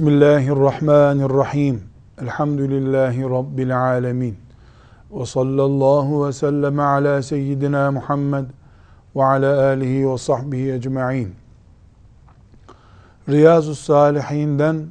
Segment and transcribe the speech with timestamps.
[0.00, 1.82] Bismillahirrahmanirrahim.
[2.22, 4.36] Elhamdülillahi Rabbil alemin.
[5.12, 8.44] Ve sallallahu ve sellem ala seyyidina Muhammed
[9.16, 11.34] ve ala alihi ve sahbihi ecma'in.
[13.28, 14.86] Riyazu Salihinden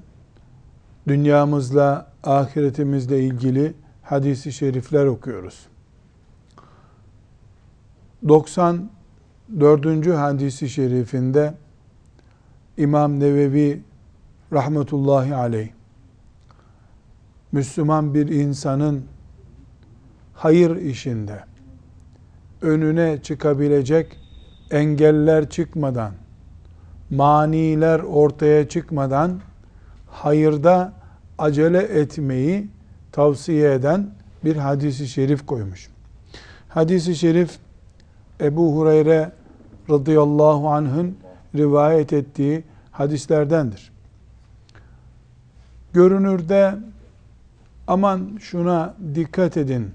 [1.08, 3.74] dünyamızla, ahiretimizle ilgili
[4.04, 5.68] hadisi şerifler okuyoruz.
[8.28, 10.08] 94.
[10.08, 11.54] hadisi şerifinde
[12.78, 13.89] İmam Nevevi
[14.54, 15.70] rahmetullahi aleyh
[17.52, 19.04] Müslüman bir insanın
[20.34, 21.44] hayır işinde
[22.62, 24.18] önüne çıkabilecek
[24.72, 26.12] engeller çıkmadan,
[27.10, 29.40] maniler ortaya çıkmadan
[30.08, 30.94] hayırda
[31.38, 32.68] acele etmeyi
[33.12, 34.10] tavsiye eden
[34.46, 35.90] bir hadisi şerif koymuş.
[36.70, 37.58] Hadisi şerif
[38.42, 39.32] Ebu Hureyre
[39.90, 41.18] radıyallahu anh'ın
[41.56, 43.92] rivayet ettiği hadislerdendir.
[45.94, 46.76] Görünürde
[47.88, 49.92] aman şuna dikkat edin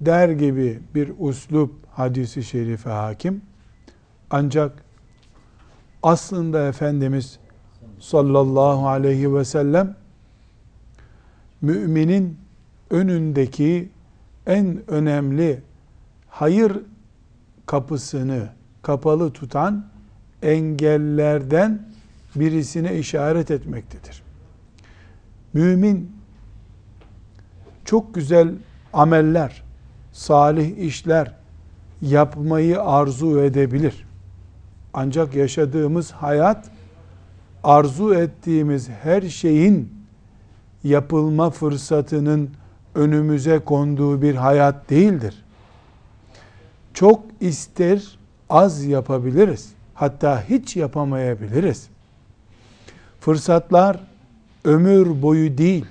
[0.00, 3.42] der gibi bir uslup hadisi şerife hakim.
[4.30, 4.84] Ancak
[6.02, 7.38] aslında Efendimiz
[8.00, 9.96] sallallahu aleyhi ve sellem
[11.60, 12.38] müminin
[12.90, 13.88] önündeki
[14.46, 15.62] en önemli
[16.28, 16.72] hayır
[17.66, 18.48] kapısını
[18.82, 19.86] kapalı tutan
[20.42, 21.82] engellerden
[22.34, 24.22] birisine işaret etmektedir.
[25.54, 26.16] Mümin
[27.84, 28.54] çok güzel
[28.92, 29.62] ameller,
[30.12, 31.34] salih işler
[32.02, 34.06] yapmayı arzu edebilir.
[34.94, 36.70] Ancak yaşadığımız hayat
[37.64, 39.92] arzu ettiğimiz her şeyin
[40.84, 42.50] yapılma fırsatının
[42.94, 45.44] önümüze konduğu bir hayat değildir.
[46.94, 48.18] Çok ister
[48.50, 49.72] az yapabiliriz.
[49.94, 51.88] Hatta hiç yapamayabiliriz.
[53.20, 54.00] Fırsatlar
[54.64, 55.86] ömür boyu değil,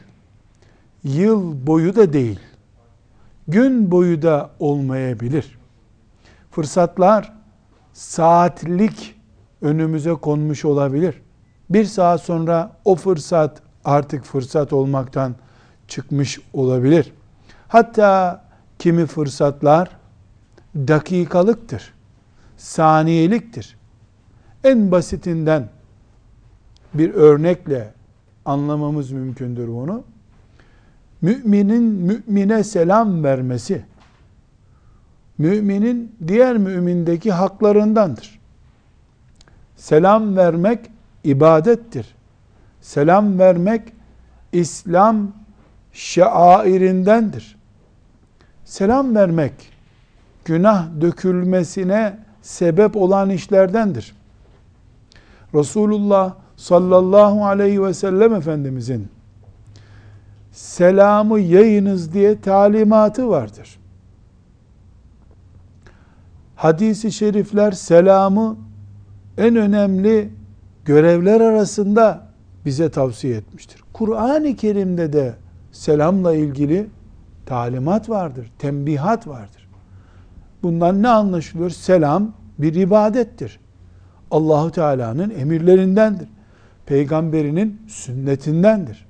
[1.03, 2.39] yıl boyu da değil,
[3.47, 5.57] gün boyu da olmayabilir.
[6.51, 7.33] Fırsatlar
[7.93, 9.15] saatlik
[9.61, 11.21] önümüze konmuş olabilir.
[11.69, 15.35] Bir saat sonra o fırsat artık fırsat olmaktan
[15.87, 17.13] çıkmış olabilir.
[17.67, 18.43] Hatta
[18.79, 19.89] kimi fırsatlar
[20.75, 21.93] dakikalıktır,
[22.57, 23.77] saniyeliktir.
[24.63, 25.69] En basitinden
[26.93, 27.93] bir örnekle
[28.46, 30.03] anlamamız mümkündür bunu.
[31.22, 33.85] Müminin mümine selam vermesi,
[35.38, 38.40] müminin diğer mümindeki haklarındandır.
[39.75, 40.79] Selam vermek
[41.24, 42.16] ibadettir.
[42.81, 43.94] Selam vermek
[44.52, 45.31] İslam
[45.94, 47.58] şairindendir.
[48.66, 49.53] Selam vermek
[50.46, 54.16] günah dökülmesine sebep olan işlerdendir.
[55.56, 59.07] Resulullah sallallahu aleyhi ve sellem Efendimizin
[60.51, 63.79] selamı yayınız diye talimatı vardır.
[66.55, 68.57] Hadisi şerifler selamı
[69.38, 70.29] en önemli
[70.85, 72.27] görevler arasında
[72.66, 73.83] bize tavsiye etmiştir.
[73.93, 75.35] Kur'an-ı Kerim'de de
[75.72, 76.88] selamla ilgili
[77.45, 79.67] talimat vardır, tembihat vardır.
[80.63, 81.69] Bundan ne anlaşılıyor?
[81.69, 83.59] Selam bir ibadettir.
[84.31, 86.28] Allahu Teala'nın emirlerindendir.
[86.91, 89.06] Peygamberinin sünnetindendir.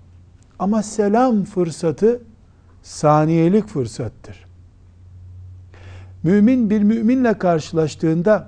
[0.60, 2.22] Ama selam fırsatı
[2.84, 4.46] saniyelik fırsattır.
[6.24, 8.48] Mümin bir müminle karşılaştığında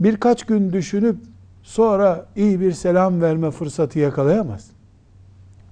[0.00, 1.16] birkaç gün düşünüp
[1.62, 4.70] sonra iyi bir selam verme fırsatı yakalayamaz.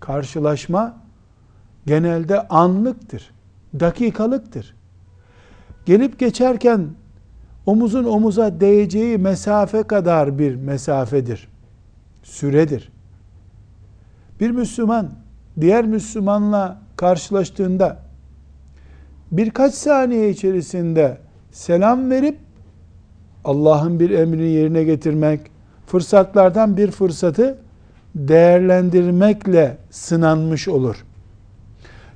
[0.01, 0.97] Karşılaşma
[1.87, 3.31] genelde anlıktır,
[3.81, 4.75] dakikalıktır.
[5.87, 6.89] Gelip geçerken
[7.67, 11.52] omuzun omuza değeceği mesafe kadar bir mesafedir,
[12.23, 12.93] süredir.
[14.41, 15.11] Bir Müslüman
[15.61, 17.99] diğer Müslümanla karşılaştığında
[19.33, 21.19] birkaç saniye içerisinde
[21.53, 22.39] selam verip
[23.45, 25.41] Allah'ın bir emrini yerine getirmek,
[25.87, 27.59] fırsatlardan bir fırsatı
[28.15, 31.05] değerlendirmekle sınanmış olur.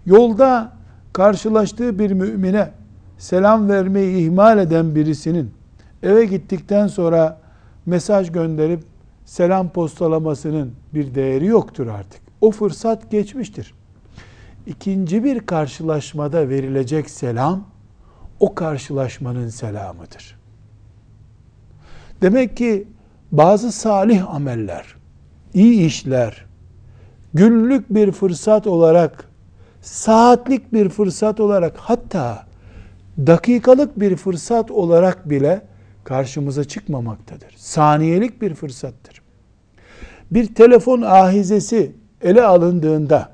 [0.06, 0.72] Yolda
[1.12, 2.70] karşılaştığı bir mümine
[3.18, 5.50] selam vermeyi ihmal eden birisinin
[6.02, 7.38] eve gittikten sonra
[7.86, 8.80] mesaj gönderip
[9.26, 12.20] selam postalamasının bir değeri yoktur artık.
[12.40, 13.74] O fırsat geçmiştir.
[14.66, 17.64] İkinci bir karşılaşmada verilecek selam
[18.40, 20.38] o karşılaşmanın selamıdır.
[22.22, 22.88] Demek ki
[23.32, 24.96] bazı salih ameller,
[25.54, 26.46] iyi işler,
[27.34, 29.28] günlük bir fırsat olarak,
[29.82, 32.46] saatlik bir fırsat olarak hatta
[33.18, 35.62] dakikalık bir fırsat olarak bile
[36.06, 37.54] karşımıza çıkmamaktadır.
[37.56, 39.22] Saniyelik bir fırsattır.
[40.30, 41.92] Bir telefon ahizesi
[42.22, 43.28] ele alındığında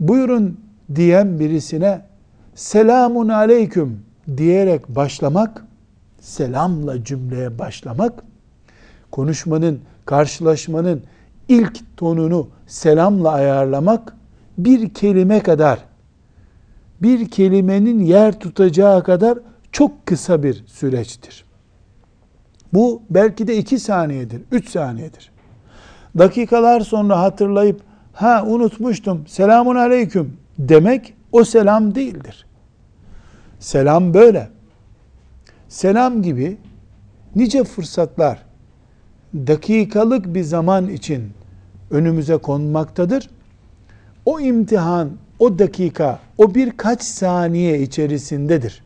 [0.00, 0.60] buyurun
[0.94, 2.00] diyen birisine
[2.54, 4.02] selamun aleyküm
[4.36, 5.64] diyerek başlamak,
[6.20, 8.22] selamla cümleye başlamak,
[9.10, 11.02] konuşmanın, karşılaşmanın
[11.48, 14.16] ilk tonunu selamla ayarlamak
[14.58, 15.78] bir kelime kadar,
[17.02, 19.38] bir kelimenin yer tutacağı kadar
[19.72, 21.44] çok kısa bir süreçtir.
[22.72, 25.30] Bu belki de iki saniyedir, üç saniyedir.
[26.18, 27.80] Dakikalar sonra hatırlayıp,
[28.12, 32.46] ha unutmuştum, selamun aleyküm demek o selam değildir.
[33.58, 34.48] Selam böyle.
[35.68, 36.56] Selam gibi
[37.36, 38.48] nice fırsatlar
[39.34, 41.32] dakikalık bir zaman için
[41.90, 43.30] önümüze konmaktadır.
[44.24, 48.82] O imtihan, o dakika, o birkaç saniye içerisindedir.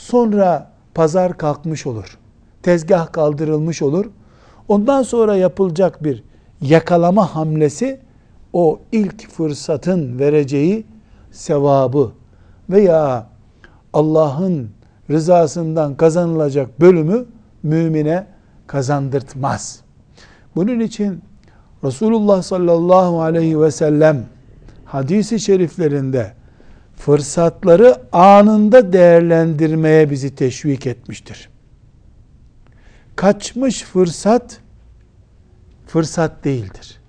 [0.00, 2.18] Sonra pazar kalkmış olur.
[2.62, 4.06] Tezgah kaldırılmış olur.
[4.68, 6.24] Ondan sonra yapılacak bir
[6.60, 8.00] yakalama hamlesi
[8.52, 10.86] o ilk fırsatın vereceği
[11.30, 12.12] sevabı
[12.70, 13.26] veya
[13.92, 14.70] Allah'ın
[15.10, 17.26] rızasından kazanılacak bölümü
[17.62, 18.26] mümine
[18.66, 19.80] kazandırtmaz.
[20.56, 21.22] Bunun için
[21.84, 24.24] Resulullah sallallahu aleyhi ve sellem
[24.84, 26.39] hadisi şeriflerinde
[27.00, 31.48] fırsatları anında değerlendirmeye bizi teşvik etmiştir.
[33.16, 34.60] Kaçmış fırsat
[35.86, 37.00] fırsat değildir.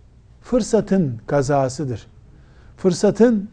[0.42, 2.08] Fırsatın kazasıdır.
[2.78, 3.50] Fırsatın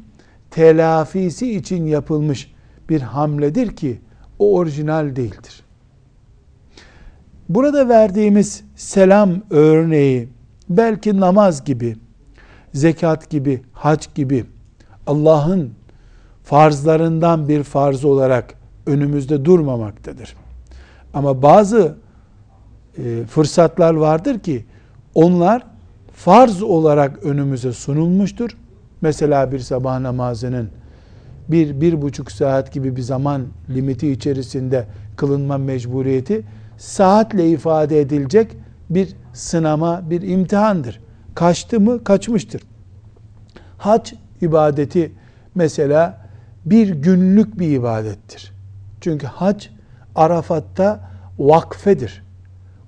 [0.51, 2.53] telafisi için yapılmış
[2.89, 4.01] bir hamledir ki
[4.39, 5.63] o orijinal değildir.
[7.49, 10.29] Burada verdiğimiz selam örneği
[10.69, 11.97] belki namaz gibi,
[12.75, 14.45] zekat gibi, hac gibi
[15.07, 15.79] Allah'ın
[16.49, 18.55] farzlarından bir farz olarak
[18.87, 20.37] önümüzde durmamaktadır.
[21.15, 21.97] Ama bazı
[22.99, 24.65] e, fırsatlar vardır ki
[25.15, 25.67] onlar
[26.15, 28.51] farz olarak önümüze sunulmuştur.
[29.01, 30.69] Mesela bir sabah namazının
[31.49, 34.87] bir, bir buçuk saat gibi bir zaman limiti içerisinde
[35.17, 36.45] kılınma mecburiyeti
[36.79, 38.57] saatle ifade edilecek
[38.91, 41.01] bir sınama, bir imtihandır.
[41.35, 42.05] Kaçtı mı?
[42.05, 42.63] Kaçmıştır.
[43.79, 45.13] Hac ibadeti
[45.55, 46.28] mesela
[46.65, 48.53] bir günlük bir ibadettir.
[49.01, 49.67] Çünkü hac
[50.15, 51.01] Arafat'ta
[51.39, 52.23] vakfedir.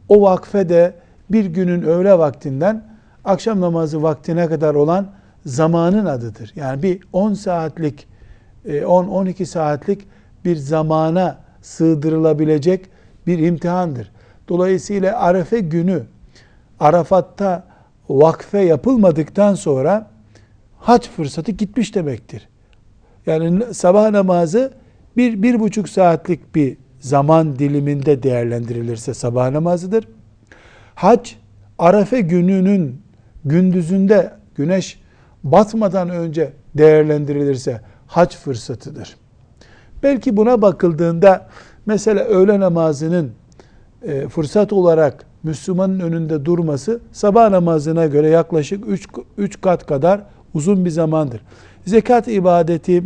[0.09, 0.95] O vakfe de
[1.31, 2.85] bir günün öğle vaktinden
[3.25, 5.11] akşam namazı vaktine kadar olan
[5.47, 6.53] zamanın adıdır.
[6.57, 8.09] Yani bir 10 saatlik
[8.67, 10.09] 10-12 e, saatlik
[10.45, 12.87] bir zamana sığdırılabilecek
[13.27, 14.13] bir imtihandır.
[14.49, 16.03] Dolayısıyla Arefe günü
[16.81, 17.65] Arafat'ta
[18.09, 20.11] vakfe yapılmadıktan sonra
[20.79, 22.49] hac fırsatı gitmiş demektir.
[23.27, 24.73] Yani sabah namazı
[25.17, 30.09] bir, bir buçuk saatlik bir zaman diliminde değerlendirilirse sabah namazıdır.
[30.95, 31.31] Hac,
[31.79, 33.03] Arefe gününün
[33.45, 35.01] gündüzünde güneş
[35.45, 39.17] batmadan önce değerlendirilirse hac fırsatıdır.
[40.03, 41.49] Belki buna bakıldığında
[41.87, 43.33] mesela öğle namazının
[44.03, 48.85] e, fırsat olarak Müslümanın önünde durması sabah namazına göre yaklaşık
[49.39, 50.21] 3 kat kadar
[50.55, 51.41] uzun bir zamandır.
[51.87, 53.05] Zekat ibadeti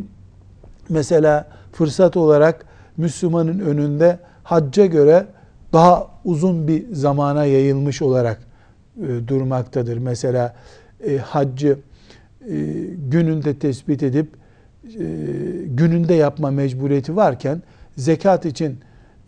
[0.89, 2.67] mesela fırsat olarak
[2.97, 5.27] Müslümanın önünde hacca göre
[5.73, 8.41] daha uzun bir zamana yayılmış olarak
[9.03, 9.99] e, durmaktadır.
[9.99, 10.55] Mesela
[11.07, 11.79] e, haccı
[12.51, 12.57] e,
[13.11, 14.29] gününde tespit edip
[14.85, 15.05] e,
[15.67, 17.63] gününde yapma mecburiyeti varken
[17.97, 18.79] zekat için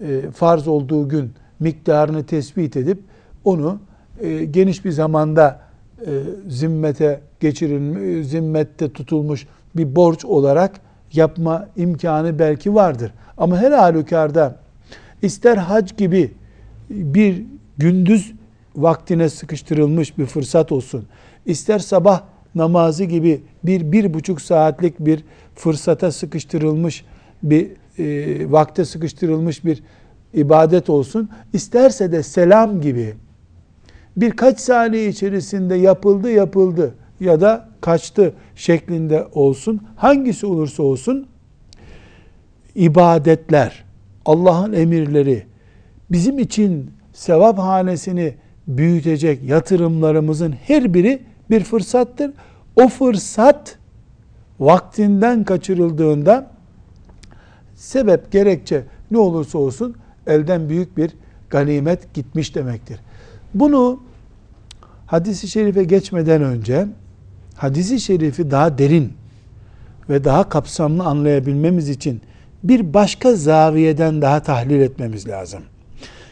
[0.01, 2.99] e, farz olduğu gün miktarını tespit edip
[3.45, 3.79] onu
[4.21, 5.66] e, geniş bir zamanda
[6.01, 6.11] e,
[6.49, 10.81] zimmete geçirilmiş, zimmette tutulmuş bir borç olarak
[11.13, 13.13] yapma imkanı belki vardır.
[13.37, 14.57] Ama her halükarda
[15.23, 16.31] ister hac gibi
[16.91, 17.43] bir
[17.79, 18.33] gündüz
[18.77, 21.07] vaktine sıkıştırılmış bir fırsat olsun,
[21.47, 22.23] ister sabah
[22.55, 25.25] namazı gibi bir, bir buçuk saatlik bir
[25.55, 27.05] fırsata sıkıştırılmış
[27.43, 29.83] bir e, vakte sıkıştırılmış bir
[30.35, 31.31] ibadet olsun.
[31.53, 33.15] İsterse de selam gibi
[34.17, 39.81] birkaç saniye içerisinde yapıldı yapıldı ya da kaçtı şeklinde olsun.
[39.97, 41.27] Hangisi olursa olsun
[42.75, 43.85] ibadetler,
[44.27, 45.47] Allah'ın emirleri
[46.11, 48.35] bizim için sevap hanesini
[48.67, 52.31] büyütecek yatırımlarımızın her biri bir fırsattır.
[52.77, 53.79] O fırsat
[54.61, 56.51] vaktinden kaçırıldığında
[57.75, 59.97] sebep, gerekçe ne olursa olsun
[60.27, 61.11] elden büyük bir
[61.51, 63.01] ganimet gitmiş demektir.
[63.55, 64.01] Bunu
[65.07, 66.87] hadisi şerife geçmeden önce
[67.57, 69.13] hadisi şerifi daha derin
[70.11, 72.21] ve daha kapsamlı anlayabilmemiz için
[72.65, 75.61] bir başka zaviyeden daha tahlil etmemiz lazım.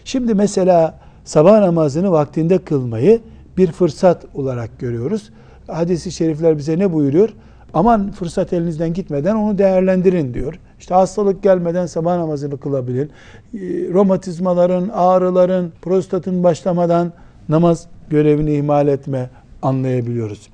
[0.04, 3.20] Şimdi mesela sabah namazını vaktinde kılmayı
[3.56, 5.30] bir fırsat olarak görüyoruz.
[5.66, 7.28] Hadisi şerifler bize ne buyuruyor?
[7.74, 10.58] Aman fırsat elinizden gitmeden onu değerlendirin diyor.
[10.80, 13.10] İşte hastalık gelmeden sabah namazını kılabilin.
[13.54, 13.58] Ee,
[13.92, 17.12] romatizmaların, ağrıların, prostatın başlamadan
[17.48, 19.30] namaz görevini ihmal etme
[19.62, 20.49] anlayabiliyoruz.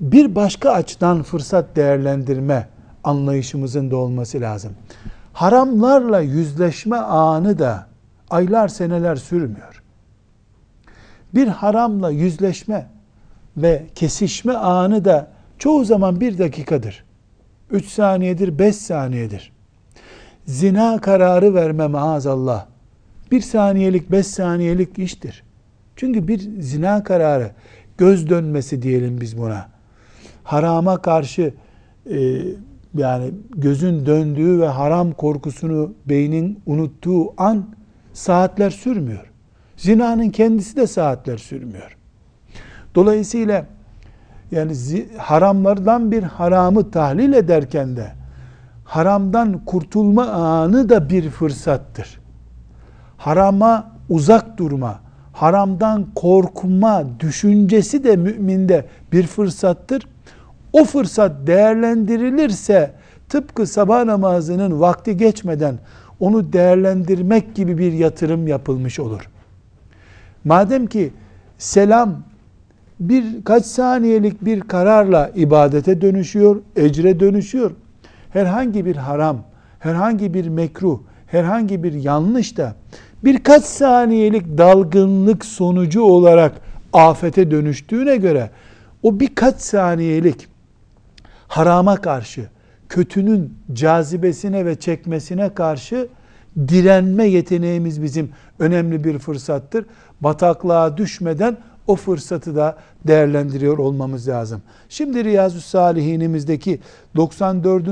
[0.00, 2.68] Bir başka açıdan fırsat değerlendirme
[3.04, 4.72] anlayışımızın da olması lazım.
[5.32, 7.86] Haramlarla yüzleşme anı da
[8.30, 9.82] aylar seneler sürmüyor.
[11.34, 12.86] Bir haramla yüzleşme
[13.56, 17.04] ve kesişme anı da çoğu zaman bir dakikadır.
[17.70, 19.52] Üç saniyedir, beş saniyedir.
[20.46, 22.66] Zina kararı verme maazallah.
[23.30, 25.47] Bir saniyelik, beş saniyelik iştir.
[25.98, 27.50] Çünkü bir zina kararı,
[27.98, 29.68] göz dönmesi diyelim biz buna.
[30.44, 31.54] Harama karşı
[32.10, 32.18] e,
[32.94, 37.66] yani gözün döndüğü ve haram korkusunu beynin unuttuğu an
[38.12, 39.30] saatler sürmüyor.
[39.76, 41.96] Zinanın kendisi de saatler sürmüyor.
[42.94, 43.66] Dolayısıyla
[44.50, 44.72] yani
[45.18, 48.12] haramlardan bir haramı tahlil ederken de
[48.84, 52.20] haramdan kurtulma anı da bir fırsattır.
[53.16, 55.07] Harama uzak durma,
[55.38, 60.08] haramdan korkma düşüncesi de müminde bir fırsattır.
[60.72, 62.92] O fırsat değerlendirilirse
[63.28, 65.78] tıpkı sabah namazının vakti geçmeden
[66.20, 69.30] onu değerlendirmek gibi bir yatırım yapılmış olur.
[70.44, 71.12] Madem ki
[71.58, 72.22] selam
[73.00, 77.70] birkaç saniyelik bir kararla ibadete dönüşüyor, ecre dönüşüyor.
[78.30, 79.44] Herhangi bir haram,
[79.78, 82.74] herhangi bir mekruh, herhangi bir yanlış da
[83.24, 86.52] birkaç saniyelik dalgınlık sonucu olarak
[86.92, 88.50] afete dönüştüğüne göre
[89.02, 90.46] o birkaç saniyelik
[91.48, 92.48] harama karşı,
[92.88, 96.08] kötünün cazibesine ve çekmesine karşı
[96.68, 99.86] direnme yeteneğimiz bizim önemli bir fırsattır.
[100.20, 101.56] Bataklığa düşmeden
[101.86, 104.62] o fırsatı da değerlendiriyor olmamız lazım.
[104.88, 106.80] Şimdi Riyazu Salihinimizdeki
[107.16, 107.88] 94.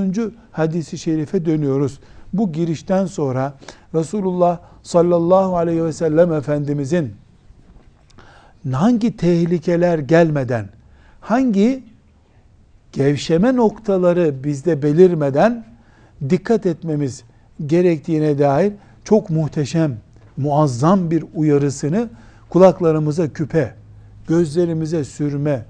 [0.53, 2.01] hadisi şerife dönüyoruz.
[2.33, 3.55] Bu girişten sonra
[3.95, 7.15] Resulullah sallallahu aleyhi ve sellem Efendimizin
[8.73, 10.69] hangi tehlikeler gelmeden,
[11.21, 11.85] hangi
[12.93, 15.65] gevşeme noktaları bizde belirmeden
[16.31, 17.25] dikkat etmemiz
[17.67, 18.73] gerektiğine dair
[19.05, 19.97] çok muhteşem,
[20.37, 22.09] muazzam bir uyarısını
[22.49, 23.75] kulaklarımıza küpe,
[24.29, 25.65] gözlerimize sürme,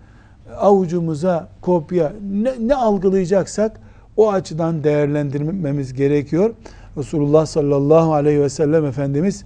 [0.56, 3.80] avucumuza kopya ne, ne algılayacaksak
[4.16, 6.54] o açıdan değerlendirmemiz gerekiyor.
[6.96, 9.44] Resulullah sallallahu aleyhi ve sellem Efendimiz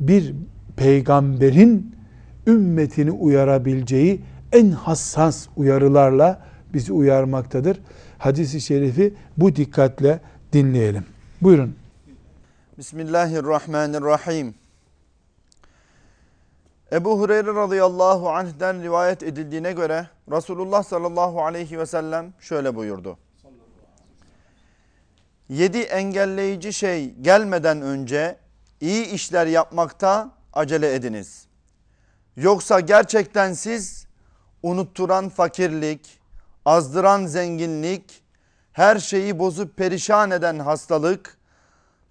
[0.00, 0.34] bir
[0.76, 1.96] peygamberin
[2.46, 4.20] ümmetini uyarabileceği
[4.52, 6.42] en hassas uyarılarla
[6.74, 7.80] bizi uyarmaktadır.
[8.18, 10.20] Hadis-i şerifi bu dikkatle
[10.52, 11.04] dinleyelim.
[11.42, 11.74] Buyurun.
[12.78, 14.54] Bismillahirrahmanirrahim.
[16.92, 23.18] Ebu Hureyre radıyallahu anh'den rivayet edildiğine göre Resulullah sallallahu aleyhi ve sellem şöyle buyurdu.
[25.48, 28.38] Yedi engelleyici şey gelmeden önce
[28.80, 31.46] iyi işler yapmakta acele ediniz.
[32.36, 34.06] Yoksa gerçekten siz
[34.62, 36.20] unutturan fakirlik,
[36.64, 38.22] azdıran zenginlik,
[38.72, 41.38] her şeyi bozup perişan eden hastalık,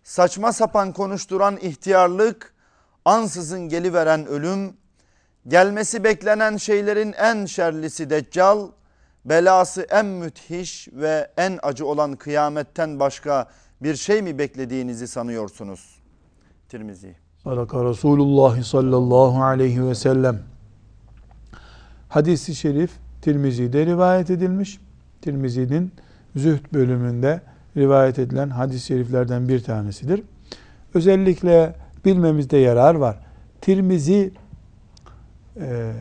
[0.03, 2.53] saçma sapan konuşturan ihtiyarlık,
[3.05, 4.77] ansızın geliveren ölüm,
[5.47, 8.67] gelmesi beklenen şeylerin en şerlisi deccal,
[9.25, 13.47] belası en müthiş ve en acı olan kıyametten başka
[13.81, 15.99] bir şey mi beklediğinizi sanıyorsunuz?
[16.69, 17.15] Tirmizi.
[17.43, 20.39] Sadaka Resulullah sallallahu aleyhi ve sellem.
[22.09, 24.79] Hadisi şerif Tirmizi'de rivayet edilmiş.
[25.21, 25.91] Tirmizi'nin
[26.35, 27.41] zühd bölümünde
[27.77, 30.23] rivayet edilen hadis-i şeriflerden bir tanesidir.
[30.93, 31.75] Özellikle
[32.05, 33.19] bilmemizde yarar var.
[33.61, 34.31] Tirmizi
[35.59, 35.93] e,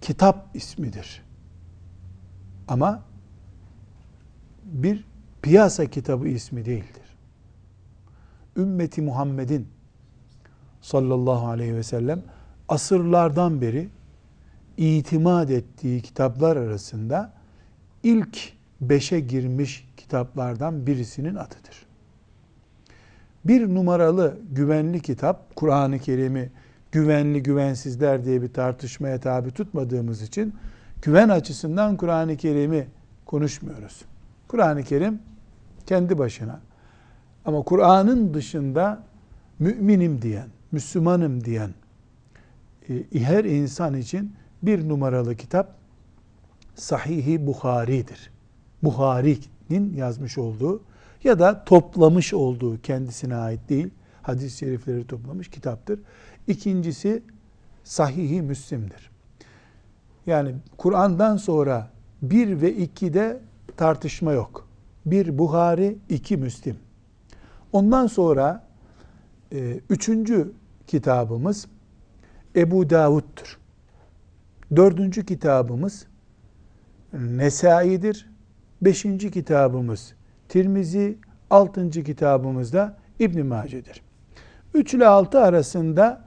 [0.00, 1.22] kitap ismidir.
[2.70, 3.02] Ama
[4.64, 5.04] bir
[5.42, 7.16] piyasa kitabı ismi değildir.
[8.56, 9.68] Ümmeti Muhammed'in
[10.80, 12.22] sallallahu aleyhi ve sellem
[12.68, 13.88] asırlardan beri
[14.76, 17.32] itimat ettiği kitaplar arasında
[18.02, 21.86] ilk beşe girmiş kitaplardan birisinin adıdır.
[23.44, 26.50] Bir numaralı güvenli kitap, Kur'an-ı Kerim'i
[26.92, 30.54] güvenli güvensizler diye bir tartışmaya tabi tutmadığımız için
[31.02, 32.86] güven açısından Kur'an-ı Kerim'i
[33.26, 34.04] konuşmuyoruz.
[34.48, 35.18] Kur'an-ı Kerim
[35.86, 36.60] kendi başına
[37.44, 39.02] ama Kur'an'ın dışında
[39.58, 41.70] müminim diyen, Müslümanım diyen
[42.88, 45.74] e, her insan için bir numaralı kitap
[46.74, 48.30] Sahih-i Bukhari'dir.
[48.82, 50.82] Buhari'nin yazmış olduğu
[51.24, 53.90] ya da toplamış olduğu kendisine ait değil
[54.22, 56.00] hadis-i şerifleri toplamış kitaptır.
[56.48, 57.22] İkincisi
[57.84, 59.09] Sahihi Müslim'dir.
[60.30, 61.88] Yani Kur'an'dan sonra
[62.22, 63.40] 1 ve 2'de
[63.76, 64.68] tartışma yok.
[65.06, 66.76] Bir Buhari, iki Müslim.
[67.72, 68.64] Ondan sonra
[69.52, 70.52] e, üçüncü
[70.86, 71.66] kitabımız
[72.56, 73.58] Ebu Davud'dur.
[74.76, 76.06] Dördüncü kitabımız
[77.12, 78.30] Nesai'dir.
[78.82, 80.14] Beşinci kitabımız
[80.48, 81.18] Tirmizi,
[81.50, 84.02] altıncı kitabımız da İbn Mace'dir.
[84.74, 86.24] Üç ile altı arasında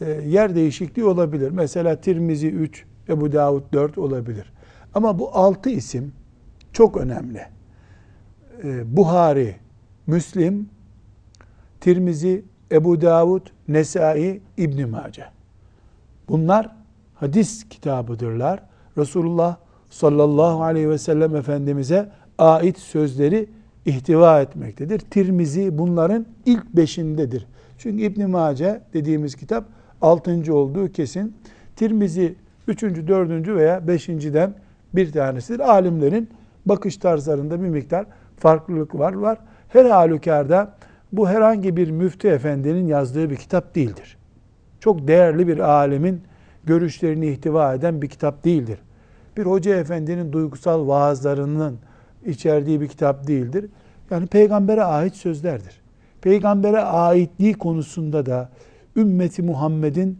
[0.00, 1.50] e, yer değişikliği olabilir.
[1.50, 4.52] Mesela Tirmizi 3, Ebu Davud 4 olabilir.
[4.94, 6.12] Ama bu altı isim
[6.72, 7.42] çok önemli.
[8.64, 9.56] E, Buhari,
[10.06, 10.68] Müslim,
[11.80, 15.24] Tirmizi, Ebu Davud, Nesai, İbn Mace.
[16.28, 16.70] Bunlar
[17.14, 18.62] hadis kitabıdırlar.
[18.98, 19.56] Resulullah
[19.90, 22.08] sallallahu aleyhi ve sellem Efendimiz'e
[22.38, 23.48] ait sözleri
[23.86, 24.98] ihtiva etmektedir.
[24.98, 27.46] Tirmizi bunların ilk beşindedir.
[27.78, 29.64] Çünkü İbn Mace dediğimiz kitap
[30.00, 31.36] altıncı olduğu kesin.
[31.76, 32.34] Tirmizi
[32.68, 34.54] üçüncü, dördüncü veya beşinciden
[34.94, 35.60] bir tanesidir.
[35.60, 36.30] Alimlerin
[36.66, 38.06] bakış tarzlarında bir miktar
[38.36, 39.12] farklılık var.
[39.12, 39.38] var.
[39.68, 40.74] Her halükarda
[41.12, 44.16] bu herhangi bir müftü efendinin yazdığı bir kitap değildir.
[44.80, 46.22] Çok değerli bir alimin
[46.64, 48.78] görüşlerini ihtiva eden bir kitap değildir.
[49.36, 51.78] Bir hoca efendinin duygusal vaazlarının
[52.26, 53.70] içerdiği bir kitap değildir.
[54.10, 55.80] Yani peygambere ait sözlerdir.
[56.20, 58.48] Peygambere aitliği konusunda da
[58.96, 60.18] ümmeti Muhammed'in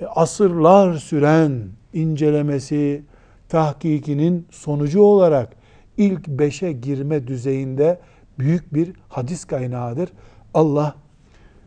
[0.00, 1.52] e, asırlar süren
[1.94, 3.02] incelemesi,
[3.48, 5.56] tahkikinin sonucu olarak
[5.96, 7.98] ilk beşe girme düzeyinde
[8.38, 10.12] büyük bir hadis kaynağıdır.
[10.54, 10.94] Allah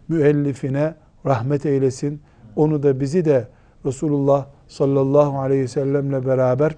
[0.08, 2.22] müellifine rahmet eylesin.
[2.56, 3.48] Onu da bizi de
[3.86, 6.76] Resulullah sallallahu aleyhi ve sellemle beraber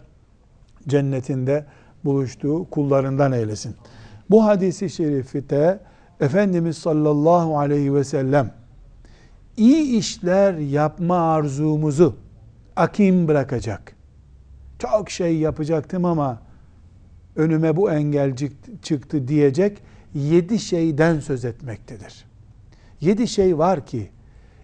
[0.88, 1.66] cennetinde
[2.06, 3.76] buluştuğu kullarından eylesin.
[4.30, 5.80] Bu hadisi şerifte
[6.20, 8.52] Efendimiz sallallahu aleyhi ve sellem
[9.58, 12.16] iyi işler yapma arzumuzu
[12.80, 13.96] akim bırakacak.
[14.80, 16.42] Çok şey yapacaktım ama
[17.36, 18.36] önüme bu engel
[18.82, 19.82] çıktı diyecek
[20.14, 22.26] yedi şeyden söz etmektedir.
[23.02, 24.10] Yedi şey var ki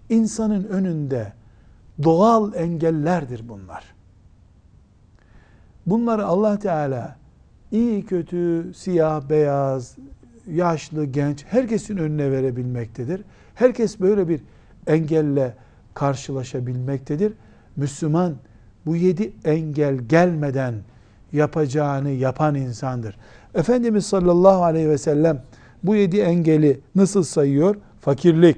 [0.09, 1.33] insanın önünde
[2.03, 3.83] doğal engellerdir bunlar.
[5.85, 7.17] Bunları Allah Teala
[7.71, 9.95] iyi kötü, siyah beyaz,
[10.47, 13.21] yaşlı genç herkesin önüne verebilmektedir.
[13.55, 14.41] Herkes böyle bir
[14.87, 15.55] engelle
[15.93, 17.33] karşılaşabilmektedir.
[17.75, 18.35] Müslüman
[18.85, 20.75] bu yedi engel gelmeden
[21.33, 23.17] yapacağını yapan insandır.
[23.55, 25.43] Efendimiz sallallahu aleyhi ve sellem
[25.83, 27.75] bu yedi engeli nasıl sayıyor?
[28.01, 28.57] Fakirlik,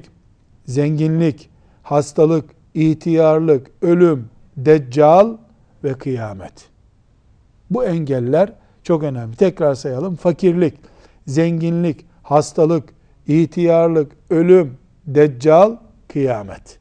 [0.65, 1.49] zenginlik,
[1.83, 5.37] hastalık, ihtiyarlık, ölüm, deccal
[5.83, 6.69] ve kıyamet.
[7.69, 8.53] Bu engeller
[8.83, 9.35] çok önemli.
[9.35, 10.15] Tekrar sayalım.
[10.15, 10.73] Fakirlik,
[11.27, 12.89] zenginlik, hastalık,
[13.27, 14.77] ihtiyarlık, ölüm,
[15.07, 15.75] deccal,
[16.07, 16.79] kıyamet.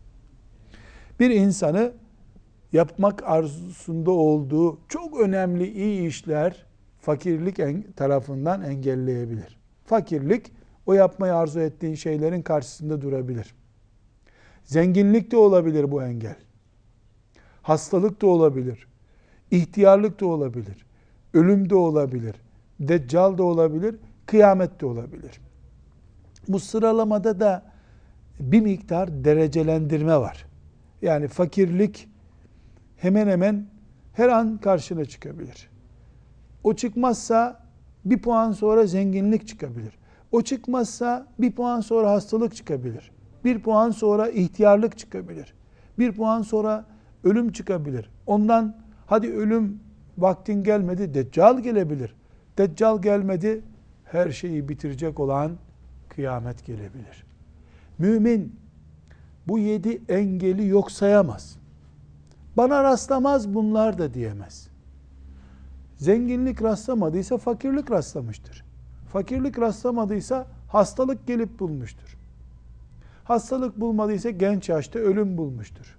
[1.21, 1.93] Bir insanı
[2.77, 6.67] yapmak arzusunda olduğu çok önemli iyi işler
[7.01, 7.57] fakirlik
[7.97, 9.59] tarafından engelleyebilir.
[9.85, 10.53] Fakirlik
[10.87, 13.55] o yapmayı arzu ettiğin şeylerin karşısında durabilir.
[14.65, 16.37] Zenginlik de olabilir bu engel.
[17.63, 18.89] Hastalık da olabilir.
[19.51, 20.87] İhtiyarlık da olabilir.
[21.35, 22.35] Ölüm de olabilir.
[22.81, 23.97] Deccal da olabilir.
[24.27, 25.41] Kıyamet de olabilir.
[26.49, 27.63] Bu sıralamada da
[28.41, 30.47] bir miktar derecelendirme var.
[31.03, 32.09] Yani fakirlik
[32.97, 33.67] hemen hemen
[34.13, 35.71] her an karşına çıkabilir.
[36.65, 37.61] O çıkmazsa
[38.05, 39.99] bir puan sonra zenginlik çıkabilir.
[40.33, 43.11] O çıkmazsa bir puan sonra hastalık çıkabilir.
[43.45, 45.55] Bir puan sonra ihtiyarlık çıkabilir.
[45.99, 46.85] Bir puan sonra
[47.25, 48.11] ölüm çıkabilir.
[48.27, 49.81] Ondan hadi ölüm
[50.19, 52.15] vaktin gelmedi, deccal gelebilir.
[52.59, 53.63] Deccal gelmedi,
[54.05, 55.53] her şeyi bitirecek olan
[56.09, 57.27] kıyamet gelebilir.
[57.99, 58.61] Mümin
[59.49, 61.59] bu yedi engeli yok sayamaz.
[62.57, 64.69] Bana rastlamaz bunlar da diyemez.
[65.97, 68.65] Zenginlik rastlamadıysa fakirlik rastlamıştır.
[69.09, 72.17] Fakirlik rastlamadıysa hastalık gelip bulmuştur.
[73.25, 75.99] Hastalık bulmadıysa genç yaşta ölüm bulmuştur.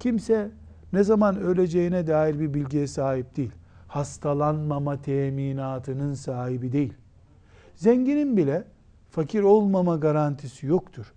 [0.00, 0.50] Kimse
[0.92, 3.52] ne zaman öleceğine dair bir bilgiye sahip değil.
[3.88, 6.94] Hastalanmama teminatının sahibi değil.
[7.76, 8.64] Zenginin bile
[9.10, 11.12] fakir olmama garantisi yoktur.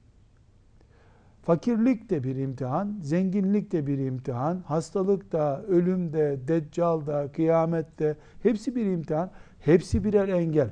[1.48, 8.00] Fakirlik de bir imtihan, zenginlik de bir imtihan, hastalık da, ölüm de, deccal da, kıyamet
[8.00, 10.70] de hepsi bir imtihan, hepsi birer engel.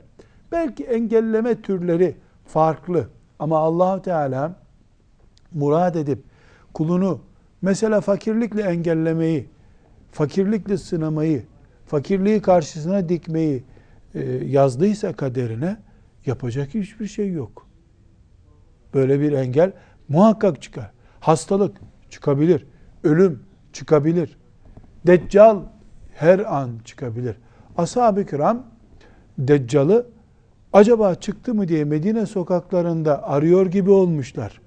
[0.51, 3.07] Belki engelleme türleri farklı
[3.39, 4.55] ama allah Teala
[5.51, 6.23] murad edip
[6.73, 7.21] kulunu
[7.61, 9.49] mesela fakirlikle engellemeyi,
[10.11, 11.43] fakirlikle sınamayı,
[11.85, 13.63] fakirliği karşısına dikmeyi
[14.15, 15.77] e, yazdıysa kaderine
[16.25, 17.67] yapacak hiçbir şey yok.
[18.93, 19.71] Böyle bir engel
[20.09, 20.91] muhakkak çıkar.
[21.19, 21.77] Hastalık
[22.09, 22.65] çıkabilir.
[23.03, 24.37] Ölüm çıkabilir.
[25.07, 25.57] Deccal
[26.13, 27.37] her an çıkabilir.
[27.77, 28.65] Ashab-ı kiram
[29.37, 30.07] Deccal'ı
[30.73, 34.61] acaba çıktı mı diye Medine sokaklarında arıyor gibi olmuşlar.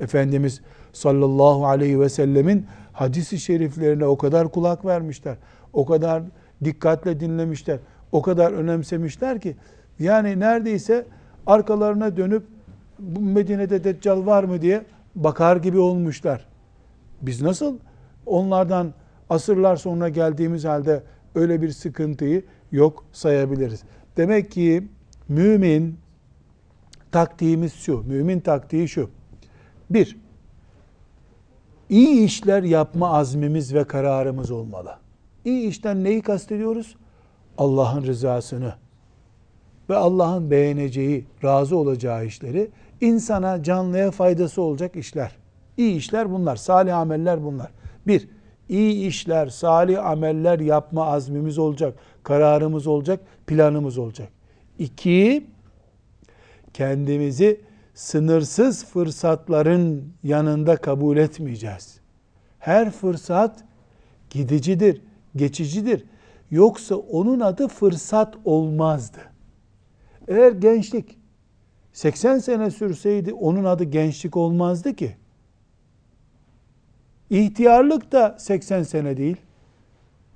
[0.00, 0.60] Efendimiz
[0.92, 5.36] sallallahu aleyhi ve sellemin hadisi şeriflerine o kadar kulak vermişler.
[5.72, 6.22] O kadar
[6.64, 7.78] dikkatle dinlemişler.
[8.12, 9.56] O kadar önemsemişler ki
[9.98, 11.06] yani neredeyse
[11.46, 12.46] arkalarına dönüp
[13.02, 14.84] bu Medine'de Deccal var mı diye
[15.14, 16.46] bakar gibi olmuşlar.
[17.22, 17.78] Biz nasıl
[18.26, 18.94] onlardan
[19.30, 21.02] asırlar sonra geldiğimiz halde
[21.34, 23.82] öyle bir sıkıntıyı yok sayabiliriz.
[24.16, 24.88] Demek ki
[25.28, 25.98] mümin
[27.12, 29.10] taktiğimiz şu, mümin taktiği şu.
[29.90, 30.18] Bir,
[31.88, 34.96] iyi işler yapma azmimiz ve kararımız olmalı.
[35.44, 36.96] İyi işten neyi kastediyoruz?
[37.58, 38.74] Allah'ın rızasını
[39.90, 42.70] ve Allah'ın beğeneceği, razı olacağı işleri,
[43.02, 45.36] insana, canlıya faydası olacak işler.
[45.76, 47.70] İyi işler bunlar, salih ameller bunlar.
[48.06, 48.28] Bir,
[48.68, 54.28] iyi işler, salih ameller yapma azmimiz olacak, kararımız olacak, planımız olacak.
[54.78, 55.46] İki,
[56.74, 57.60] kendimizi
[57.94, 62.00] sınırsız fırsatların yanında kabul etmeyeceğiz.
[62.58, 63.64] Her fırsat
[64.30, 65.00] gidicidir,
[65.36, 66.04] geçicidir.
[66.50, 69.18] Yoksa onun adı fırsat olmazdı.
[70.28, 71.21] Eğer gençlik
[71.92, 75.16] 80 sene sürseydi onun adı gençlik olmazdı ki.
[77.30, 79.36] İhtiyarlık da 80 sene değil.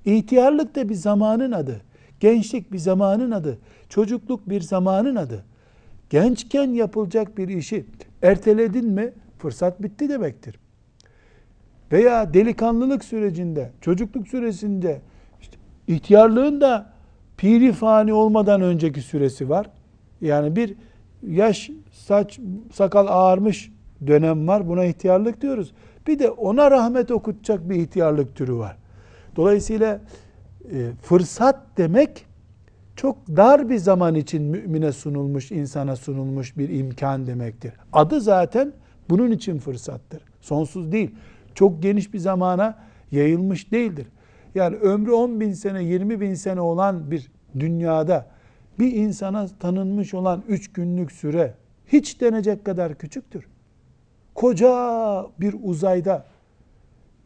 [0.05, 1.81] İhtiyarlık da bir zamanın adı.
[2.19, 3.59] Gençlik bir zamanın adı.
[3.89, 5.45] Çocukluk bir zamanın adı.
[6.09, 7.85] Gençken yapılacak bir işi
[8.21, 10.59] erteledin mi fırsat bitti demektir.
[11.91, 15.01] Veya delikanlılık sürecinde, çocukluk süresinde,
[15.41, 16.93] işte ihtiyarlığın da
[17.37, 19.69] piri fani olmadan önceki süresi var.
[20.21, 20.75] Yani bir
[21.27, 22.39] yaş, saç,
[22.73, 23.71] sakal ağarmış
[24.07, 24.67] dönem var.
[24.67, 25.73] Buna ihtiyarlık diyoruz.
[26.07, 28.77] Bir de ona rahmet okutacak bir ihtiyarlık türü var.
[29.35, 30.01] Dolayısıyla
[30.71, 32.25] e, fırsat demek
[32.95, 37.73] çok dar bir zaman için mümine sunulmuş, insana sunulmuş bir imkan demektir.
[37.93, 38.73] Adı zaten
[39.09, 40.21] bunun için fırsattır.
[40.41, 41.15] Sonsuz değil.
[41.55, 42.77] Çok geniş bir zamana
[43.11, 44.07] yayılmış değildir.
[44.55, 48.27] Yani ömrü 10 bin sene, 20 bin sene olan bir dünyada
[48.79, 51.53] bir insana tanınmış olan 3 günlük süre
[51.87, 53.47] hiç denecek kadar küçüktür.
[54.35, 56.25] Koca bir uzayda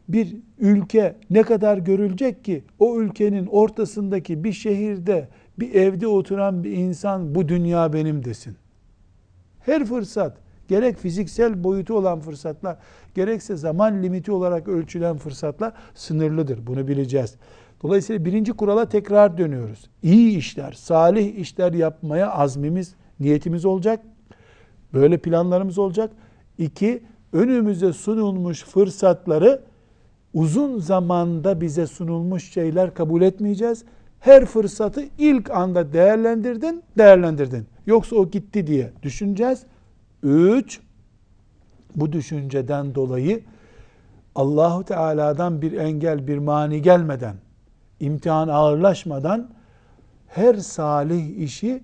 [0.08, 6.72] bir ülke ne kadar görülecek ki o ülkenin ortasındaki bir şehirde bir evde oturan bir
[6.72, 8.56] insan bu dünya benim desin.
[9.60, 10.36] Her fırsat
[10.68, 12.76] gerek fiziksel boyutu olan fırsatlar
[13.14, 16.66] gerekse zaman limiti olarak ölçülen fırsatlar sınırlıdır.
[16.66, 17.36] Bunu bileceğiz.
[17.82, 19.90] Dolayısıyla birinci kurala tekrar dönüyoruz.
[20.02, 24.00] İyi işler, salih işler yapmaya azmimiz, niyetimiz olacak.
[24.94, 26.10] Böyle planlarımız olacak.
[26.58, 29.62] İki, önümüze sunulmuş fırsatları
[30.34, 33.84] uzun zamanda bize sunulmuş şeyler kabul etmeyeceğiz.
[34.20, 37.66] Her fırsatı ilk anda değerlendirdin, değerlendirdin.
[37.86, 39.62] Yoksa o gitti diye düşüneceğiz.
[40.22, 40.80] Üç,
[41.96, 43.40] bu düşünceden dolayı
[44.34, 47.36] Allahu Teala'dan bir engel, bir mani gelmeden,
[48.02, 49.50] imtihan ağırlaşmadan
[50.28, 51.82] her salih işi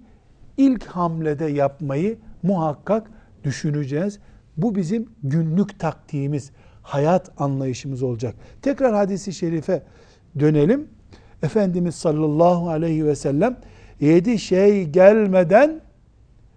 [0.57, 3.11] ilk hamlede yapmayı muhakkak
[3.45, 4.19] düşüneceğiz.
[4.57, 6.51] Bu bizim günlük taktiğimiz,
[6.83, 8.35] hayat anlayışımız olacak.
[8.63, 9.83] Tekrar hadisi şerife
[10.41, 10.89] dönelim.
[11.43, 13.57] Efendimiz sallallahu aleyhi ve sellem
[14.01, 15.81] yedi şey gelmeden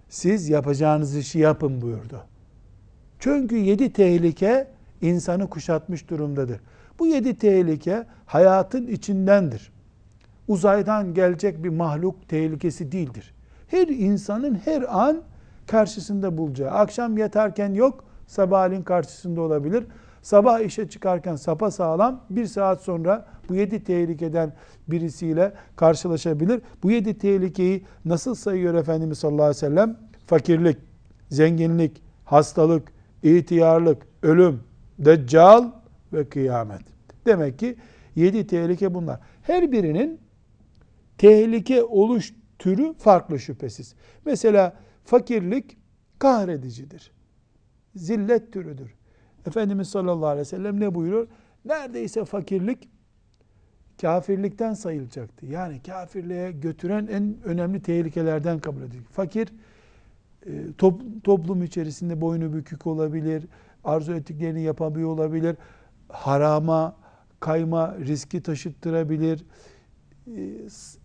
[0.08, 2.20] siz yapacağınız işi yapın buyurdu.
[3.18, 4.68] Çünkü yedi tehlike
[5.02, 6.60] insanı kuşatmış durumdadır.
[7.02, 9.72] Bu yedi tehlike hayatın içindendir.
[10.48, 13.34] Uzaydan gelecek bir mahluk tehlikesi değildir.
[13.68, 15.22] Her insanın her an
[15.66, 16.70] karşısında bulacağı.
[16.70, 19.84] Akşam yatarken yok, sabahleyin karşısında olabilir.
[20.22, 24.52] Sabah işe çıkarken sapa sağlam bir saat sonra bu yedi tehlikeden
[24.88, 26.62] birisiyle karşılaşabilir.
[26.82, 29.96] Bu yedi tehlikeyi nasıl sayıyor Efendimiz sallallahu aleyhi ve sellem?
[30.26, 30.78] Fakirlik,
[31.28, 34.60] zenginlik, hastalık, ihtiyarlık, ölüm,
[34.98, 35.64] deccal
[36.12, 36.91] ve kıyamet.
[37.26, 37.76] Demek ki
[38.16, 39.20] yedi tehlike bunlar.
[39.42, 40.20] Her birinin
[41.18, 43.94] tehlike oluş türü farklı şüphesiz.
[44.24, 45.76] Mesela fakirlik
[46.18, 47.12] kahredicidir.
[47.94, 48.94] Zillet türüdür.
[49.46, 51.28] Efendimiz sallallahu aleyhi ve sellem ne buyuruyor?
[51.64, 52.88] Neredeyse fakirlik
[54.00, 55.46] kafirlikten sayılacaktı.
[55.46, 59.04] Yani kafirliğe götüren en önemli tehlikelerden kabul edilir.
[59.12, 59.48] Fakir
[60.46, 63.46] e, top, toplum içerisinde boynu bükük olabilir,
[63.84, 65.56] arzu ettiklerini yapabiliyor olabilir,
[66.08, 66.96] harama
[67.42, 69.44] kayma riski taşıttırabilir,
[70.26, 70.40] e,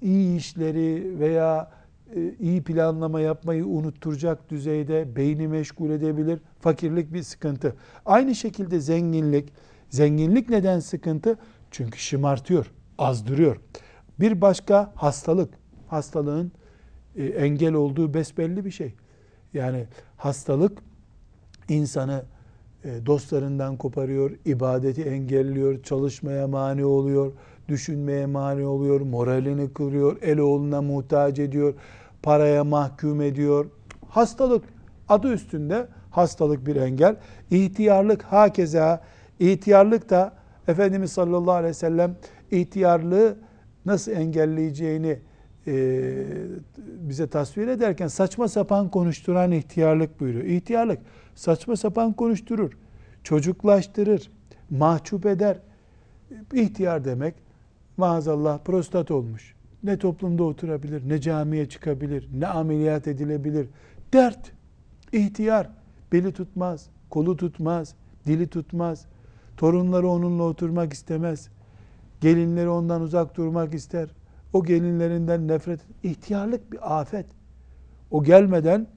[0.01, 1.71] iyi işleri veya
[2.15, 6.39] e, iyi planlama yapmayı unutturacak düzeyde beyni meşgul edebilir.
[6.59, 7.75] Fakirlik bir sıkıntı.
[8.05, 9.53] Aynı şekilde zenginlik,
[9.89, 11.37] Zenginlik neden sıkıntı?
[11.71, 13.57] Çünkü şımartıyor, azdırıyor.
[14.19, 15.53] Bir başka hastalık.
[15.87, 16.51] Hastalığın
[17.15, 18.93] e, engel olduğu besbelli bir şey.
[19.53, 19.85] Yani
[20.17, 20.79] hastalık
[21.69, 22.25] insanı
[23.05, 27.31] dostlarından koparıyor, ibadeti engelliyor, çalışmaya mani oluyor,
[27.67, 31.73] düşünmeye mani oluyor, moralini kırıyor, el oğluna muhtaç ediyor,
[32.23, 33.65] paraya mahkum ediyor.
[34.09, 34.63] Hastalık
[35.09, 37.15] adı üstünde hastalık bir engel.
[37.51, 39.01] İhtiyarlık hakeza
[39.39, 40.33] ihtiyarlık da
[40.67, 42.15] Efendimiz sallallahu aleyhi ve sellem
[42.51, 43.37] ihtiyarlığı
[43.85, 45.19] nasıl engelleyeceğini
[45.67, 46.13] e,
[46.83, 50.45] bize tasvir ederken saçma sapan konuşturan ihtiyarlık buyuruyor.
[50.45, 50.99] İhtiyarlık
[51.37, 52.71] saçma sapan konuşturur,
[53.23, 54.31] çocuklaştırır,
[54.69, 55.59] mahcup eder.
[56.53, 57.35] İhtiyar demek
[57.97, 59.55] maazallah prostat olmuş.
[59.83, 63.67] Ne toplumda oturabilir, ne camiye çıkabilir, ne ameliyat edilebilir.
[64.13, 64.51] Dert,
[65.11, 65.69] ihtiyar,
[66.11, 67.95] beli tutmaz, kolu tutmaz,
[68.25, 69.05] dili tutmaz.
[69.57, 71.49] Torunları onunla oturmak istemez.
[72.21, 74.09] Gelinleri ondan uzak durmak ister.
[74.53, 75.79] O gelinlerinden nefret.
[76.03, 77.25] İhtiyarlık bir afet.
[78.11, 78.87] O gelmeden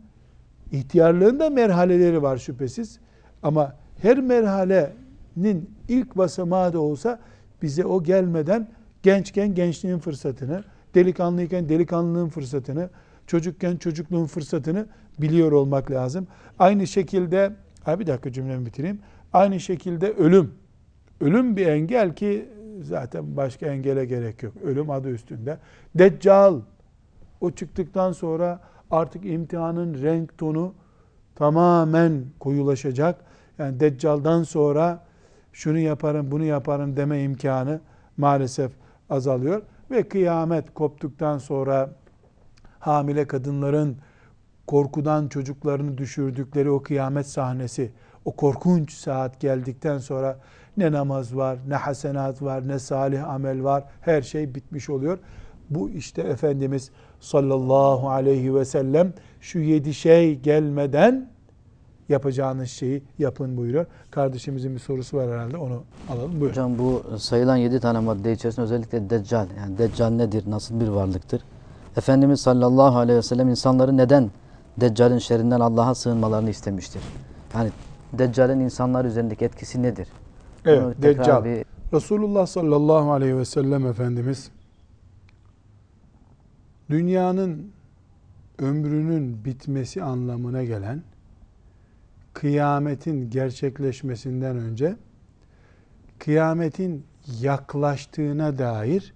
[0.72, 3.00] ihtiyarlığın da merhaleleri var şüphesiz.
[3.42, 7.18] Ama her merhalenin ilk basamağı da olsa
[7.62, 8.68] bize o gelmeden
[9.02, 12.90] gençken gençliğin fırsatını, delikanlıyken delikanlılığın fırsatını,
[13.26, 14.86] çocukken çocukluğun fırsatını
[15.18, 16.26] biliyor olmak lazım.
[16.58, 17.52] Aynı şekilde,
[17.84, 18.98] ha bir dakika cümlemi bitireyim.
[19.32, 20.54] Aynı şekilde ölüm.
[21.20, 22.48] Ölüm bir engel ki
[22.82, 24.54] zaten başka engele gerek yok.
[24.64, 25.58] Ölüm adı üstünde.
[25.94, 26.60] Deccal.
[27.40, 30.74] O çıktıktan sonra artık imtihanın renk tonu
[31.34, 33.20] tamamen koyulaşacak.
[33.58, 35.04] Yani Deccal'dan sonra
[35.52, 37.80] şunu yaparım, bunu yaparım deme imkanı
[38.16, 38.72] maalesef
[39.10, 39.62] azalıyor.
[39.90, 41.90] Ve kıyamet koptuktan sonra
[42.78, 43.96] hamile kadınların
[44.66, 47.92] korkudan çocuklarını düşürdükleri o kıyamet sahnesi,
[48.24, 50.38] o korkunç saat geldikten sonra
[50.76, 53.84] ne namaz var, ne hasenat var, ne salih amel var.
[54.00, 55.18] Her şey bitmiş oluyor.
[55.70, 56.90] Bu işte Efendimiz
[57.20, 61.30] sallallahu aleyhi ve sellem şu yedi şey gelmeden
[62.08, 63.86] yapacağınız şeyi yapın buyuruyor.
[64.10, 66.30] Kardeşimizin bir sorusu var herhalde onu alalım.
[66.32, 66.48] Buyurun.
[66.50, 69.46] Hocam bu sayılan yedi tane madde içerisinde özellikle Deccal.
[69.58, 70.44] Yani Deccal nedir?
[70.50, 71.42] Nasıl bir varlıktır?
[71.96, 74.30] Efendimiz sallallahu aleyhi ve sellem insanları neden
[74.80, 77.02] Deccal'in şerrinden Allah'a sığınmalarını istemiştir?
[77.54, 77.70] Yani
[78.12, 80.08] Deccal'in insanlar üzerindeki etkisi nedir?
[80.66, 81.44] Evet, Deccal.
[81.44, 84.50] bir- Resulullah sallallahu aleyhi ve sellem Efendimiz
[86.90, 87.72] dünyanın
[88.58, 91.02] ömrünün bitmesi anlamına gelen
[92.32, 94.96] kıyametin gerçekleşmesinden önce
[96.18, 97.06] kıyametin
[97.40, 99.14] yaklaştığına dair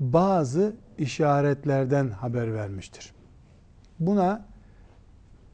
[0.00, 3.12] bazı işaretlerden haber vermiştir.
[4.00, 4.46] Buna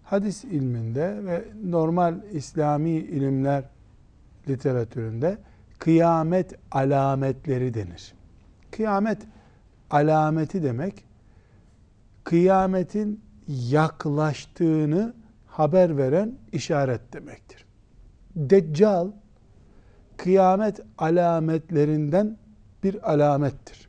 [0.05, 3.65] hadis ilminde ve normal İslami ilimler
[4.49, 5.39] literatüründe
[5.79, 8.15] kıyamet alametleri denir.
[8.71, 9.19] Kıyamet
[9.91, 11.08] alameti demek
[12.29, 15.15] kıyametin yaklaştığını
[15.47, 17.67] haber veren işaret demektir.
[18.37, 19.11] Deccal
[20.17, 22.39] kıyamet alametlerinden
[22.85, 23.89] bir alamettir.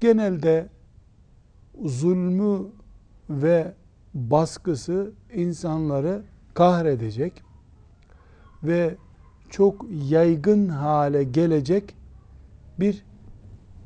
[0.00, 0.68] Genelde
[1.84, 2.66] zulmü
[3.30, 3.72] ve
[4.14, 6.22] baskısı insanları
[6.54, 7.42] kahredecek
[8.62, 8.94] ve
[9.50, 11.94] çok yaygın hale gelecek
[12.80, 13.04] bir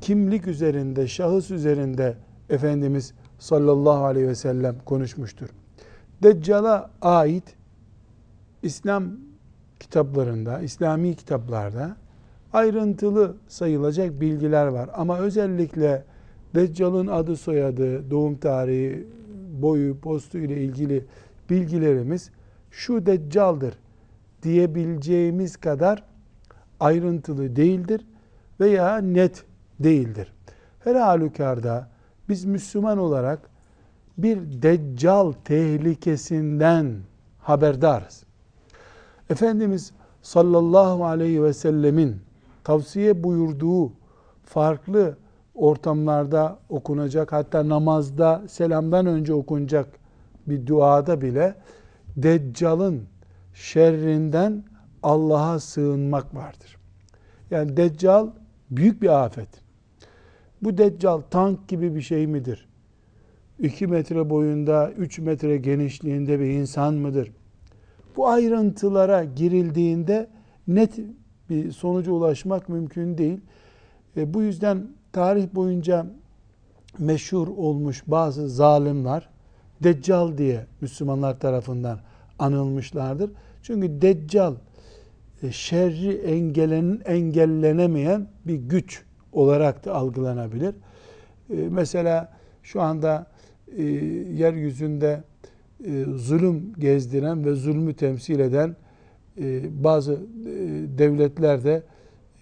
[0.01, 5.49] kimlik üzerinde, şahıs üzerinde Efendimiz sallallahu aleyhi ve sellem konuşmuştur.
[6.23, 7.55] Deccal'a ait
[8.63, 9.11] İslam
[9.79, 11.97] kitaplarında, İslami kitaplarda
[12.53, 14.89] ayrıntılı sayılacak bilgiler var.
[14.93, 16.03] Ama özellikle
[16.55, 19.07] Deccal'ın adı soyadı, doğum tarihi,
[19.61, 21.05] boyu, postu ile ilgili
[21.49, 22.31] bilgilerimiz
[22.71, 23.73] şu Deccal'dır
[24.43, 26.03] diyebileceğimiz kadar
[26.79, 28.05] ayrıntılı değildir
[28.59, 29.43] veya net
[29.79, 30.33] değildir.
[30.79, 31.89] Her halükarda
[32.29, 33.49] biz Müslüman olarak
[34.17, 36.95] bir deccal tehlikesinden
[37.39, 38.23] haberdarız.
[39.29, 42.15] Efendimiz sallallahu aleyhi ve sellemin
[42.63, 43.91] tavsiye buyurduğu
[44.43, 45.17] farklı
[45.55, 49.87] ortamlarda okunacak hatta namazda selamdan önce okunacak
[50.47, 51.55] bir duada bile
[52.17, 53.03] Deccal'ın
[53.53, 54.63] şerrinden
[55.03, 56.77] Allah'a sığınmak vardır.
[57.51, 58.27] Yani Deccal
[58.71, 59.66] büyük bir afet.
[60.61, 62.67] Bu Deccal tank gibi bir şey midir?
[63.59, 67.31] 2 metre boyunda, 3 metre genişliğinde bir insan mıdır?
[68.17, 70.29] Bu ayrıntılara girildiğinde
[70.67, 70.99] net
[71.49, 73.39] bir sonuca ulaşmak mümkün değil.
[74.17, 76.07] E, bu yüzden tarih boyunca
[76.99, 79.29] meşhur olmuş bazı zalimler
[79.83, 81.99] Deccal diye Müslümanlar tarafından
[82.39, 83.31] anılmışlardır.
[83.63, 84.53] Çünkü Deccal
[85.43, 89.06] e, şerri engellen, engellenemeyen bir güç
[89.37, 90.75] olarak da algılanabilir.
[91.49, 93.27] E, mesela şu anda
[93.77, 93.83] e,
[94.33, 95.23] yeryüzünde
[95.85, 98.75] e, zulüm gezdiren ve zulmü temsil eden
[99.39, 100.17] e, bazı e,
[100.97, 101.83] devletlerde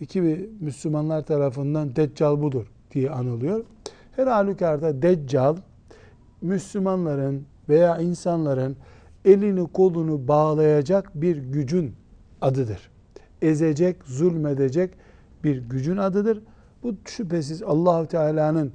[0.08, 3.65] kimi Müslümanlar tarafından Deccal budur diye anılıyor.
[4.15, 5.55] Her halükarda Deccal
[6.41, 8.77] Müslümanların veya insanların
[9.25, 11.93] elini kolunu bağlayacak bir gücün
[12.41, 12.89] adıdır.
[13.41, 14.91] Ezecek, zulmedecek
[15.43, 16.41] bir gücün adıdır.
[16.86, 18.74] Bu şüphesiz Allahu Teala'nın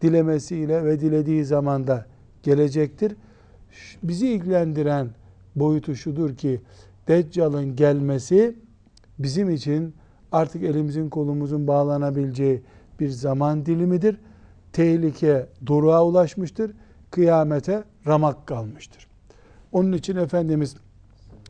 [0.00, 2.06] dilemesiyle ve dilediği zamanda
[2.42, 3.16] gelecektir.
[4.02, 5.08] Bizi ilgilendiren
[5.56, 6.60] boyutu şudur ki
[7.08, 8.56] Deccal'ın gelmesi
[9.18, 9.94] bizim için
[10.32, 12.62] artık elimizin kolumuzun bağlanabileceği
[13.00, 14.16] bir zaman dilimidir.
[14.72, 16.72] Tehlike doruğa ulaşmıştır.
[17.10, 19.06] Kıyamete ramak kalmıştır.
[19.72, 20.76] Onun için Efendimiz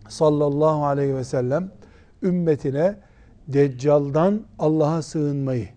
[0.09, 1.71] sallallahu aleyhi ve sellem
[2.23, 2.97] ümmetine
[3.49, 5.69] Deccal'dan Allah'a sığınmayı,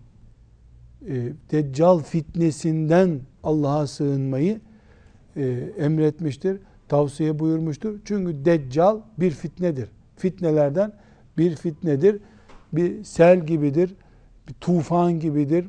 [1.10, 4.60] e, Deccal fitnesinden Allah'a sığınmayı
[5.36, 5.44] e,
[5.78, 8.00] emretmiştir, tavsiye buyurmuştur.
[8.06, 9.90] Çünkü Deccal bir fitnedir.
[10.16, 10.94] Fitnelerden
[11.38, 12.20] bir fitnedir.
[12.74, 13.96] Bir sel gibidir,
[14.48, 15.66] bir tufan gibidir,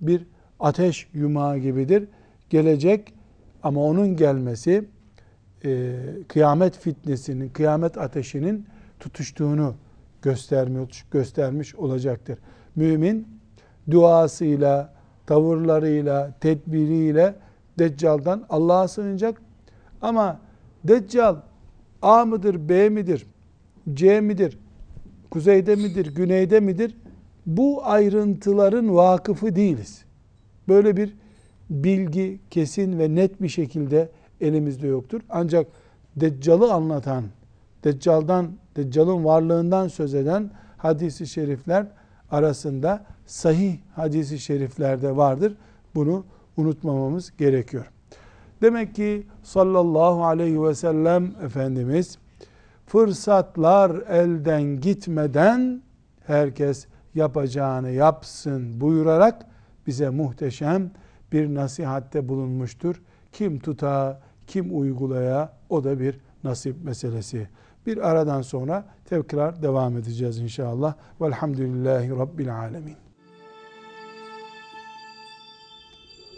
[0.00, 0.26] bir
[0.60, 2.08] ateş yumağı gibidir.
[2.50, 3.14] Gelecek
[3.62, 4.84] ama onun gelmesi
[5.64, 5.96] e,
[6.28, 8.66] kıyamet fitnesinin, kıyamet ateşinin
[9.00, 9.74] tutuştuğunu
[10.22, 12.38] göstermiş, göstermiş olacaktır.
[12.76, 13.28] Mümin
[13.90, 14.92] duasıyla,
[15.26, 17.34] tavırlarıyla, tedbiriyle
[17.78, 19.42] Deccal'dan Allah'a sığınacak.
[20.02, 20.40] Ama
[20.84, 21.36] Deccal
[22.02, 23.26] A mıdır, B midir,
[23.94, 24.58] C midir,
[25.30, 26.96] kuzeyde midir, güneyde midir?
[27.46, 30.04] Bu ayrıntıların vakıfı değiliz.
[30.68, 31.14] Böyle bir
[31.70, 34.08] bilgi kesin ve net bir şekilde
[34.40, 35.20] elimizde yoktur.
[35.30, 35.66] Ancak
[36.16, 37.24] Deccal'ı anlatan,
[37.84, 41.86] Deccal'dan, Deccal'ın varlığından söz eden hadisi şerifler
[42.30, 45.56] arasında sahih hadisi şeriflerde vardır.
[45.94, 46.24] Bunu
[46.56, 47.86] unutmamamız gerekiyor.
[48.62, 52.18] Demek ki sallallahu aleyhi ve sellem Efendimiz
[52.86, 55.82] fırsatlar elden gitmeden
[56.26, 59.46] herkes yapacağını yapsın buyurarak
[59.86, 60.90] bize muhteşem
[61.32, 63.02] bir nasihatte bulunmuştur.
[63.32, 67.48] Kim tuta, kim uygulaya o da bir nasip meselesi.
[67.86, 70.94] Bir aradan sonra tekrar devam edeceğiz inşallah.
[71.20, 73.01] Velhamdülillahi Rabbil Alemin.